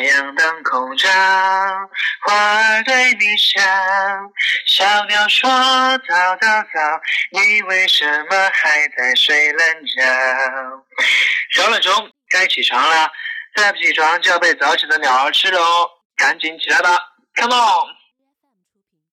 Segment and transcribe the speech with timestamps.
[0.00, 1.10] 太阳当空照
[2.22, 3.60] 花儿对你笑
[4.64, 7.00] 小鸟说早早早
[7.32, 10.02] 你为什么还在睡懒觉？
[11.52, 13.12] 小懒虫该起床了
[13.54, 16.98] 再不起床就要被早起的鸟儿吃了哦赶紧起来吧
[17.34, 17.99] come on